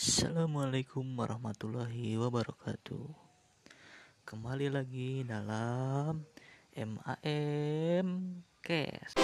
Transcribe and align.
Assalamualaikum 0.00 1.04
warahmatullahi 1.12 2.16
wabarakatuh. 2.16 3.04
Kembali 4.24 4.72
lagi 4.72 5.28
dalam 5.28 6.24
MAM 6.72 8.08
Cast. 8.64 9.20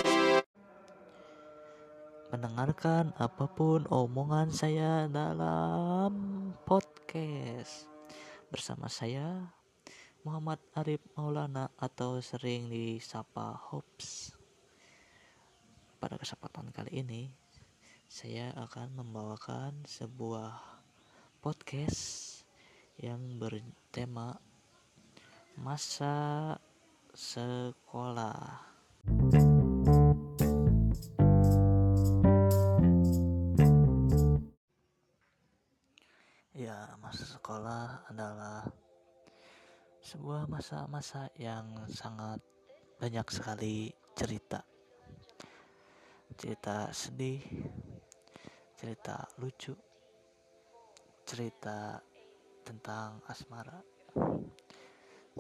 Mendengarkan 2.29 3.17
apa 3.17 3.49
pun 3.49 3.89
omongan 3.89 4.53
saya 4.53 5.09
dalam 5.09 6.13
podcast. 6.69 7.89
Bersama 8.53 8.93
saya 8.93 9.49
Muhammad 10.29 10.61
Arif 10.77 11.01
Maulana 11.17 11.73
atau 11.81 12.21
sering 12.21 12.69
disapa 12.69 13.57
Hops 13.73 14.37
Pada 15.97 16.21
kesempatan 16.21 16.69
kali 16.69 17.01
ini 17.01 17.46
saya 18.07 18.55
akan 18.55 19.03
membawakan 19.03 19.83
sebuah 19.83 20.55
podcast 21.43 22.43
yang 23.03 23.19
bertema 23.43 24.39
masa 25.59 26.55
sekolah. 27.11 28.63
Ya, 36.55 36.95
masa 37.03 37.25
sekolah 37.27 38.07
adalah 38.07 38.71
sebuah 40.07 40.47
masa-masa 40.47 41.27
yang 41.35 41.75
sangat 41.91 42.39
banyak 43.03 43.27
sekali 43.29 43.91
cerita. 44.15 44.63
Cerita 46.37 46.93
sedih, 46.93 47.43
cerita 48.77 49.25
lucu, 49.41 49.73
cerita 51.25 51.97
tentang 52.61 53.25
asmara. 53.25 53.81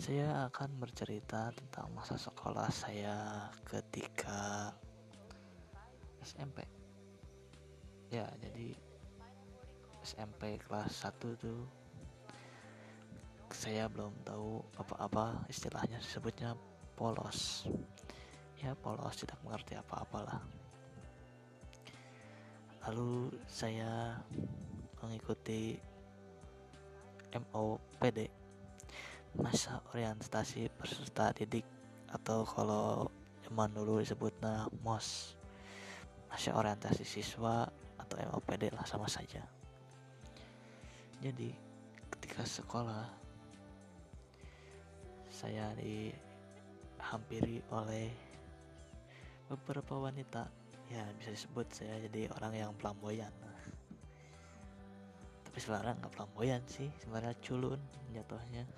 Saya 0.01 0.49
akan 0.49 0.81
bercerita 0.81 1.53
tentang 1.53 1.93
masa 1.93 2.17
sekolah 2.17 2.73
saya 2.73 3.45
ketika 3.69 4.73
SMP. 6.25 6.65
Ya, 8.09 8.25
jadi 8.41 8.73
SMP 10.01 10.57
kelas 10.65 11.05
1 11.05 11.37
tuh 11.37 11.69
saya 13.53 13.85
belum 13.93 14.17
tahu 14.25 14.65
apa-apa 14.81 15.45
istilahnya 15.53 16.01
disebutnya 16.01 16.57
polos. 16.97 17.69
Ya, 18.57 18.73
polos 18.81 19.21
tidak 19.21 19.37
mengerti 19.45 19.77
apa-apalah 19.77 20.56
lalu 22.87 23.35
saya 23.51 24.15
mengikuti 25.03 25.75
MOPD 27.35 28.31
masa 29.43 29.83
orientasi 29.91 30.71
peserta 30.71 31.35
didik 31.35 31.67
atau 32.15 32.47
kalau 32.47 33.11
zaman 33.43 33.75
dulu 33.75 33.99
disebutnya 33.99 34.71
MOS 34.87 35.35
masa 36.31 36.55
orientasi 36.55 37.03
siswa 37.03 37.67
atau 37.99 38.17
MOPD 38.31 38.71
lah 38.71 38.87
sama 38.87 39.11
saja. 39.11 39.43
Jadi 41.19 41.51
ketika 42.15 42.47
sekolah 42.47 43.03
saya 45.27 45.75
dihampiri 45.75 47.67
oleh 47.75 48.15
beberapa 49.51 50.07
wanita 50.07 50.47
ya 50.91 51.03
bisa 51.19 51.31
disebut 51.35 51.67
saya 51.75 51.99
jadi 52.07 52.31
orang 52.39 52.53
yang 52.55 52.71
flamboyan. 52.79 53.33
Tapi 55.47 55.59
sebenarnya 55.59 55.99
nggak 55.99 56.15
flamboyan 56.15 56.63
sih 56.69 56.91
sebenarnya 57.03 57.35
culun 57.43 57.81
jatuhnya. 58.15 58.65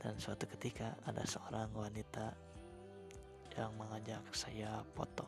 Dan 0.00 0.16
suatu 0.16 0.48
ketika 0.56 0.96
ada 1.04 1.26
seorang 1.28 1.68
wanita 1.76 2.32
yang 3.58 3.74
mengajak 3.74 4.22
saya 4.32 4.80
foto 4.94 5.26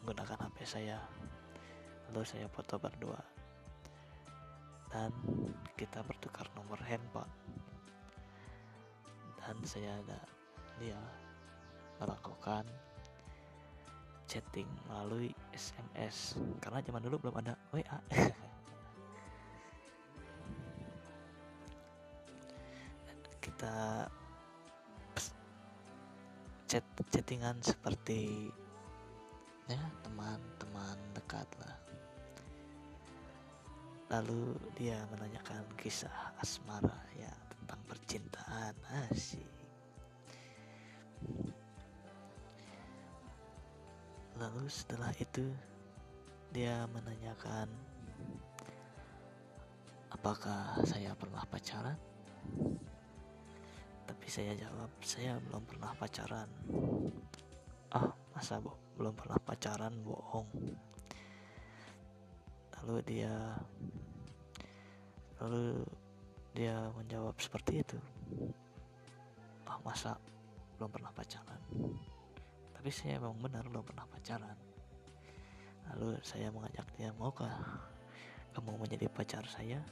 menggunakan 0.00 0.48
HP 0.48 0.56
saya 0.64 0.96
lalu 2.10 2.24
saya 2.24 2.48
foto 2.48 2.80
berdua. 2.80 3.20
Dan 4.90 5.14
kita 5.78 6.02
bertukar 6.02 6.50
nomor 6.58 6.80
handphone. 6.82 7.30
Dan 9.38 9.62
saya 9.62 10.00
ada 10.02 10.18
dia 10.82 10.98
melakukan 12.00 12.64
chatting 14.24 14.68
melalui 14.88 15.34
SMS 15.52 16.38
karena 16.64 16.80
zaman 16.80 17.02
dulu 17.04 17.18
belum 17.28 17.36
ada 17.44 17.54
WA 17.74 17.98
kita 23.44 24.06
chat 26.70 26.86
chattingan 27.10 27.58
seperti 27.66 28.46
ya 29.66 29.82
teman-teman 30.06 30.98
dekat 31.18 31.46
lah. 31.58 31.74
Lalu 34.10 34.54
dia 34.78 35.02
menanyakan 35.10 35.66
kisah 35.74 36.34
asmara 36.38 36.98
ya 37.18 37.30
tentang 37.50 37.78
percintaan. 37.90 38.74
Asik 39.10 39.59
Lalu 44.40 44.72
setelah 44.72 45.12
itu 45.20 45.52
dia 46.48 46.88
menanyakan 46.96 47.68
apakah 50.08 50.80
saya 50.88 51.12
pernah 51.12 51.44
pacaran? 51.44 52.00
Tapi 54.08 54.26
saya 54.32 54.56
jawab 54.56 54.88
saya 55.04 55.36
belum 55.44 55.60
pernah 55.68 55.92
pacaran. 55.92 56.48
Ah, 57.92 58.08
masa 58.32 58.64
bo 58.64 58.80
belum 58.96 59.12
pernah 59.12 59.36
pacaran 59.44 59.92
bohong. 60.00 60.48
Lalu 62.80 62.96
dia 63.04 63.60
lalu 65.36 65.84
dia 66.56 66.88
menjawab 66.96 67.36
seperti 67.36 67.84
itu. 67.84 68.00
Ah, 69.68 69.76
masa 69.84 70.16
belum 70.80 70.88
pernah 70.88 71.12
pacaran 71.12 71.60
tapi 72.80 72.96
saya 72.96 73.20
memang 73.20 73.36
benar 73.44 73.68
belum 73.68 73.84
pernah 73.84 74.08
pacaran. 74.08 74.56
Lalu 75.92 76.16
saya 76.24 76.48
mengajak 76.48 76.88
dia 76.96 77.12
maukah 77.20 77.52
kamu 78.56 78.72
menjadi 78.80 79.04
pacar 79.12 79.44
saya? 79.52 79.84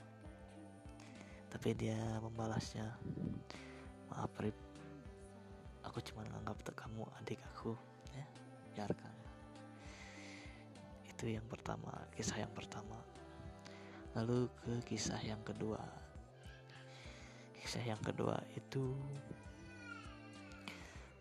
Tapi 1.52 1.76
dia 1.76 2.00
membalasnya 2.24 2.88
maaf 4.08 4.32
Rip. 4.40 4.56
Aku 5.84 6.00
cuma 6.00 6.24
menganggap 6.32 6.64
kamu 6.72 7.04
adik 7.20 7.36
aku 7.52 7.76
ya. 8.16 8.24
Biarkan. 8.72 9.14
Itu 11.12 11.28
yang 11.28 11.44
pertama 11.44 11.92
kisah 12.16 12.40
yang 12.40 12.52
pertama. 12.56 12.96
Lalu 14.16 14.48
ke 14.64 14.96
kisah 14.96 15.20
yang 15.20 15.44
kedua. 15.44 15.84
Kisah 17.60 17.84
yang 17.84 18.00
kedua 18.00 18.40
itu 18.56 18.96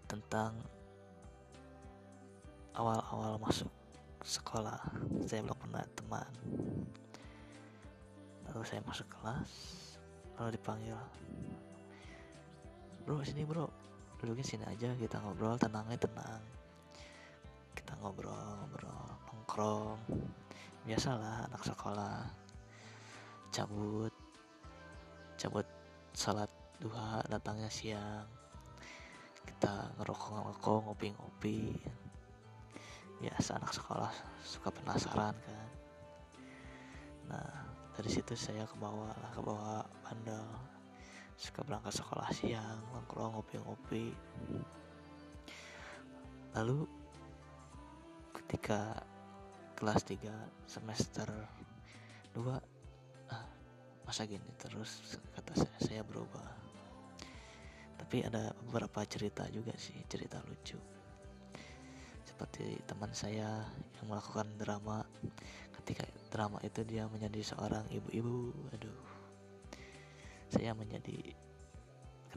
tentang 0.08 0.56
awal-awal 2.78 3.42
masuk 3.42 3.70
sekolah. 4.22 4.78
Saya 5.26 5.42
belum 5.42 5.58
pernah 5.58 5.84
teman. 5.98 6.32
Lalu 8.48 8.64
saya 8.64 8.82
masuk 8.86 9.10
kelas 9.12 9.52
lalu 10.38 10.54
dipanggil 10.54 10.98
bro 13.02 13.26
sini 13.26 13.42
bro. 13.42 13.66
Duduknya 14.22 14.46
sini 14.46 14.66
aja 14.70 14.94
kita 14.94 15.18
ngobrol 15.22 15.58
tenangnya 15.58 15.98
tenang. 15.98 16.44
Kita 17.74 17.98
ngobrol 18.02 18.38
ngobrol 18.62 19.02
nongkrong. 19.30 20.00
Biasalah 20.86 21.50
anak 21.50 21.62
sekolah. 21.66 22.30
Cabut 23.50 24.14
cabut 25.38 25.66
salat 26.14 26.50
duha 26.78 27.26
datangnya 27.26 27.70
siang. 27.74 28.30
Kita 29.46 29.98
ngerokok 29.98 30.30
ngerokok 30.38 30.78
ngopi 30.86 31.08
ngopi 31.18 31.58
biasa 33.18 33.58
anak 33.58 33.74
sekolah 33.74 34.14
suka 34.46 34.70
penasaran 34.70 35.34
kan. 35.34 35.70
Nah 37.34 37.50
dari 37.98 38.10
situ 38.14 38.38
saya 38.38 38.70
ke 38.70 38.78
bawah 38.78 39.10
lah 39.10 39.32
ke 39.34 39.42
bawah 39.42 39.82
bandel. 40.06 40.46
Suka 41.38 41.62
berangkat 41.62 41.94
sekolah 42.02 42.30
siang 42.34 42.82
nongkrong 42.94 43.38
ngopi-ngopi. 43.38 44.14
Lalu 46.58 46.86
ketika 48.34 49.06
kelas 49.78 50.02
3 50.06 50.26
semester 50.66 51.30
2 52.34 52.42
ah, 53.30 53.46
masa 54.06 54.26
gini 54.26 54.50
terus 54.58 55.22
kata 55.34 55.54
saya 55.58 55.78
saya 55.82 56.02
berubah. 56.06 56.50
Tapi 57.98 58.26
ada 58.26 58.54
beberapa 58.66 59.02
cerita 59.10 59.46
juga 59.50 59.74
sih 59.78 59.98
cerita 60.06 60.42
lucu 60.46 60.97
seperti 62.38 62.78
teman 62.86 63.10
saya 63.18 63.66
yang 63.98 64.06
melakukan 64.14 64.46
drama. 64.62 65.02
Ketika 65.82 66.06
drama 66.30 66.62
itu 66.62 66.86
dia 66.86 67.10
menjadi 67.10 67.42
seorang 67.42 67.82
ibu-ibu 67.90 68.54
aduh. 68.78 69.02
Saya 70.54 70.78
menjadi 70.78 71.34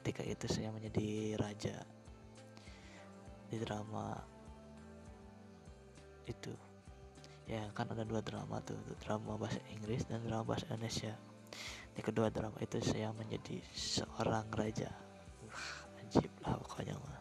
ketika 0.00 0.24
itu 0.24 0.48
saya 0.48 0.72
menjadi 0.72 1.36
raja 1.36 1.84
di 3.52 3.60
drama 3.60 4.16
itu. 6.24 6.56
Ya 7.44 7.68
kan 7.76 7.92
ada 7.92 8.08
dua 8.08 8.24
drama 8.24 8.56
tuh 8.64 8.80
drama 9.04 9.36
bahasa 9.36 9.60
Inggris 9.68 10.08
dan 10.08 10.24
drama 10.24 10.56
bahasa 10.56 10.64
Indonesia. 10.72 11.12
Di 11.92 12.00
kedua 12.00 12.32
drama 12.32 12.56
itu 12.64 12.80
saya 12.80 13.12
menjadi 13.12 13.60
seorang 13.76 14.48
raja. 14.56 14.88
Uh, 15.44 16.00
ajib 16.08 16.32
lah 16.40 16.56
pokoknya 16.56 16.96
mah 16.96 17.19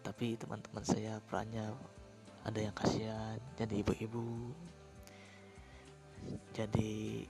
tapi 0.00 0.36
teman-teman 0.36 0.84
saya 0.84 1.20
perannya 1.28 1.72
ada 2.44 2.60
yang 2.60 2.74
kasihan 2.76 3.36
jadi 3.56 3.84
ibu-ibu 3.84 4.52
jadi 6.52 7.24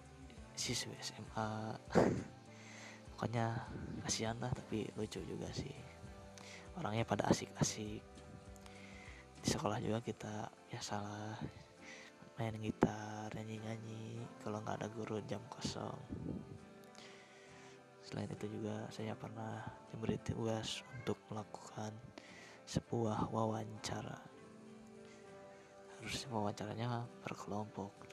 siswa 0.55 0.93
SMA 1.01 1.51
pokoknya 3.21 3.53
kasihan 4.05 4.37
lah 4.41 4.49
tapi 4.49 4.89
lucu 4.97 5.21
juga 5.29 5.45
sih. 5.53 5.77
Orangnya 6.81 7.05
pada 7.05 7.29
asik-asik. 7.29 8.01
Di 9.41 9.49
sekolah 9.49 9.77
juga 9.77 10.01
kita 10.01 10.49
ya 10.73 10.81
salah 10.81 11.37
main 12.41 12.57
gitar 12.57 13.29
nyanyi-nyanyi 13.37 14.25
kalau 14.41 14.65
nggak 14.65 14.81
ada 14.81 14.89
guru 14.89 15.21
jam 15.29 15.45
kosong. 15.53 16.01
Selain 18.01 18.33
itu 18.33 18.49
juga 18.49 18.89
saya 18.89 19.13
pernah 19.13 19.69
diberi 19.93 20.17
tugas 20.25 20.81
untuk 20.97 21.21
melakukan 21.29 21.93
sebuah 22.71 23.35
wawancara. 23.35 24.19
Harus 25.99 26.23
wawancaranya 26.31 27.03
per 27.21 27.35
kelompok 27.35 28.11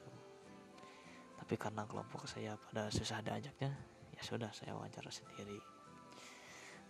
tapi 1.48 1.64
karena 1.64 1.88
kelompok 1.88 2.28
saya 2.28 2.60
pada 2.60 2.92
susah 2.92 3.24
diajaknya 3.24 3.72
ya 4.12 4.20
sudah 4.20 4.52
saya 4.52 4.76
wawancara 4.76 5.08
sendiri. 5.08 5.56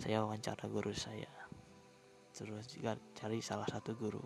Saya 0.03 0.27
wawancara 0.27 0.67
guru 0.67 0.91
saya. 0.91 1.31
Terus 2.35 2.67
juga 2.75 2.99
cari 3.15 3.39
salah 3.39 3.71
satu 3.71 3.95
guru. 3.95 4.19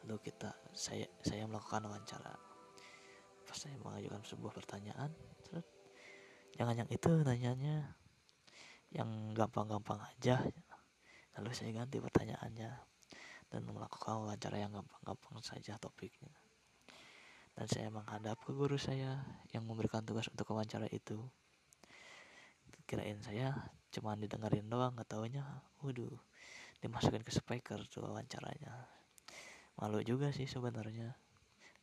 Lalu 0.00 0.16
kita 0.24 0.48
saya 0.72 1.04
saya 1.20 1.44
melakukan 1.44 1.84
wawancara. 1.84 2.32
Pas 3.44 3.52
saya 3.52 3.76
mengajukan 3.84 4.24
sebuah 4.24 4.52
pertanyaan 4.56 5.12
terus 5.44 5.68
jangan 6.56 6.80
yang 6.80 6.88
itu? 6.88 7.12
Nanyanya 7.12 8.00
yang 8.96 9.36
gampang-gampang 9.36 10.00
aja 10.08 10.40
lalu 11.38 11.50
saya 11.56 11.72
ganti 11.72 12.02
pertanyaannya 12.02 12.70
dan 13.52 13.60
melakukan 13.68 14.24
wawancara 14.24 14.56
yang 14.56 14.72
gampang-gampang 14.72 15.44
saja 15.44 15.76
topiknya. 15.76 16.32
Dan 17.52 17.68
saya 17.68 17.92
menghadap 17.92 18.40
ke 18.40 18.56
guru 18.56 18.80
saya 18.80 19.20
yang 19.52 19.68
memberikan 19.68 20.00
tugas 20.00 20.28
untuk 20.32 20.48
wawancara 20.56 20.88
itu. 20.88 21.20
Kirain 22.88 23.20
saya 23.20 23.52
cuma 23.92 24.16
didengerin 24.16 24.72
doang 24.72 24.96
nggak 24.96 25.08
taunya 25.08 25.44
waduh 25.84 26.16
dimasukin 26.80 27.20
ke 27.20 27.30
speaker 27.30 27.78
tuh 27.92 28.08
wawancaranya. 28.08 28.88
Malu 29.76 30.00
juga 30.00 30.32
sih 30.32 30.48
sebenarnya. 30.48 31.12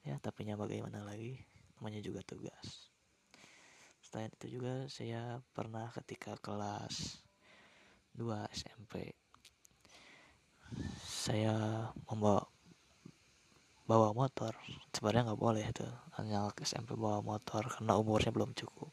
Ya 0.04 0.18
tapi 0.18 0.50
bagaimana 0.50 1.06
lagi? 1.06 1.38
Namanya 1.78 2.02
juga 2.02 2.25
tugas. 2.25 2.90
Selain 4.02 4.34
itu 4.34 4.57
juga 4.57 4.90
saya 4.90 5.38
pernah 5.54 5.88
ketika 5.94 6.34
kelas 6.42 7.22
2 8.18 8.25
SMP 8.50 9.19
saya 11.30 11.86
membawa 12.10 12.42
bawa 13.86 14.18
motor. 14.18 14.58
Sebenarnya 14.90 15.30
nggak 15.30 15.42
boleh 15.46 15.66
tuh 15.78 15.94
hanya 16.18 16.50
SMP 16.58 16.98
bawa 16.98 17.22
motor 17.22 17.70
karena 17.70 17.94
umurnya 18.02 18.34
belum 18.34 18.58
cukup. 18.58 18.90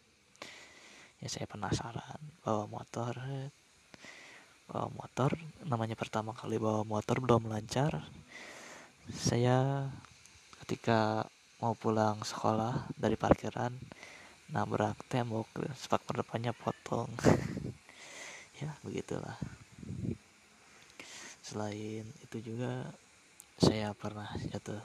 Ya 1.16 1.32
saya 1.32 1.48
penasaran. 1.48 2.20
Bawa 2.44 2.68
motor 2.68 3.16
bawa 4.68 4.92
motor. 4.92 5.32
Namanya 5.64 5.96
pertama 5.96 6.36
kali 6.36 6.60
bawa 6.60 6.84
motor 6.84 7.24
belum 7.24 7.48
lancar. 7.48 8.04
Saya 9.08 9.88
ketika 10.60 11.24
mau 11.64 11.72
pulang 11.72 12.20
sekolah 12.20 12.84
dari 13.00 13.16
parkiran 13.16 13.72
nabrak 14.52 15.08
tembok 15.08 15.72
sepak 15.72 16.04
depannya 16.12 16.52
potong. 16.52 17.08
Ya 18.56 18.72
begitulah 18.80 19.36
selain 21.46 22.02
itu 22.26 22.36
juga 22.42 22.90
saya 23.62 23.94
pernah 23.94 24.26
jatuh 24.50 24.82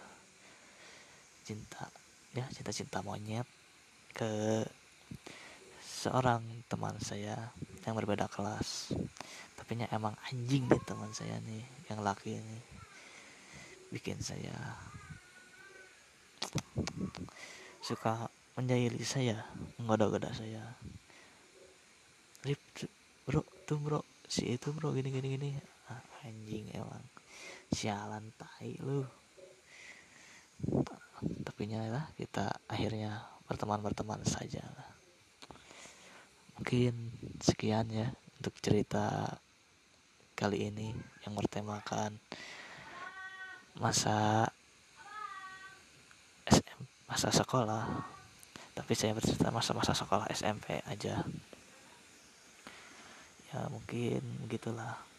cinta 1.42 1.90
ya 2.38 2.46
cinta-cinta 2.54 3.02
monyet 3.02 3.50
ke 4.14 4.62
seorang 5.82 6.46
teman 6.70 6.94
saya 7.02 7.50
yang 7.82 7.98
berbeda 7.98 8.30
kelas. 8.30 8.94
Tapi 9.58 9.82
emang 9.90 10.14
anjing 10.30 10.70
nih 10.70 10.82
teman 10.86 11.10
saya 11.10 11.42
nih 11.42 11.66
yang 11.90 12.06
laki 12.06 12.38
ini. 12.38 12.60
Bikin 13.90 14.22
saya 14.22 14.54
suka 17.82 18.30
menjahili 18.54 19.02
saya 19.02 19.50
menggoda-goda 19.82 20.30
saya. 20.30 20.78
Rip, 22.46 22.62
bro 23.26 23.42
tuh 23.66 23.78
bro 23.82 24.02
si 24.30 24.54
itu 24.54 24.70
bro 24.74 24.94
gini 24.94 25.10
gini 25.10 25.28
gini 25.38 25.50
anjing 26.26 26.70
emang 26.76 27.04
sialan 27.72 28.30
tai 28.36 28.76
lu. 28.82 29.06
Tapi 31.22 31.70
lah 31.70 32.10
kita 32.18 32.50
akhirnya 32.66 33.22
berteman 33.46 33.82
berteman 33.82 34.22
saja. 34.26 34.62
Mungkin 36.58 36.94
sekian 37.42 37.90
ya 37.90 38.14
untuk 38.42 38.54
cerita 38.62 39.38
kali 40.38 40.70
ini 40.74 40.94
yang 41.26 41.34
bertemakan 41.38 42.18
masa 43.78 44.50
SM 46.50 46.82
masa 47.06 47.30
sekolah. 47.30 47.86
Tapi 48.72 48.94
saya 48.96 49.14
bercerita 49.14 49.52
masa-masa 49.52 49.94
sekolah 49.94 50.26
SMP 50.32 50.80
aja. 50.88 51.22
Ya 53.52 53.60
mungkin 53.68 54.24
begitulah 54.48 55.11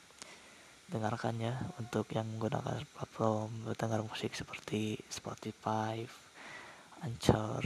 dengarkan 0.92 1.40
ya 1.40 1.56
untuk 1.80 2.04
yang 2.12 2.28
menggunakan 2.28 2.84
platform 2.92 3.64
mendengar 3.64 4.04
musik 4.04 4.36
seperti 4.36 5.00
Spotify, 5.08 6.04
Anchor 7.00 7.64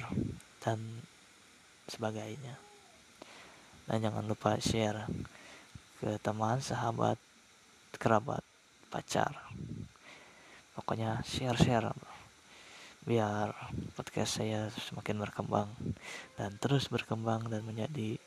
dan 0.62 0.78
sebagainya. 1.90 2.54
Dan 3.90 3.98
jangan 3.98 4.30
lupa 4.30 4.54
share 4.62 5.10
ke 5.98 6.22
teman 6.22 6.62
sahabat 6.62 7.18
kerabat 7.98 8.46
pacar. 8.94 9.34
Pokoknya 10.78 11.18
share 11.26 11.58
share 11.58 11.90
biar 13.06 13.54
podcast 13.94 14.42
saya 14.42 14.66
semakin 14.70 15.22
berkembang 15.22 15.70
dan 16.34 16.58
terus 16.58 16.90
berkembang 16.90 17.46
dan 17.46 17.62
menjadi 17.62 18.18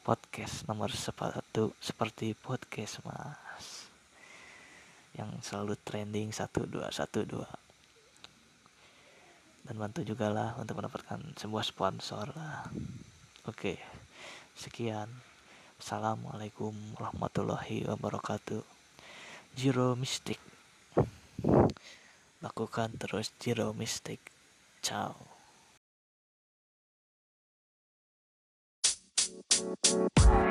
podcast 0.00 0.64
nomor 0.64 0.88
sepatu 0.88 1.76
seperti 1.76 2.32
podcast 2.32 3.04
mas 3.04 3.77
yang 5.18 5.34
selalu 5.42 5.74
trending 5.82 6.30
satu 6.30 6.62
dua 6.64 6.94
satu 6.94 7.26
dua 7.26 7.50
dan 9.66 9.74
bantu 9.74 10.06
juga 10.06 10.30
lah 10.30 10.54
untuk 10.56 10.78
mendapatkan 10.78 11.20
sebuah 11.36 11.66
sponsor 11.66 12.32
lah 12.32 12.70
oke. 13.44 13.74
Sekian. 14.58 15.06
Assalamualaikum 15.78 16.74
warahmatullahi 16.98 17.86
wabarakatuh. 17.86 18.66
Zero 19.54 19.94
Mystic. 19.94 20.42
Lakukan 22.42 22.98
terus 22.98 23.30
Zero 23.38 23.70
Mystic. 23.70 24.18
Ciao. 24.82 25.14
Thank. 30.18 30.47